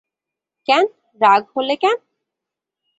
কেন 0.67 0.85
রাগ 1.21 1.41
হলে 1.55 1.75
কেন? 1.75 1.97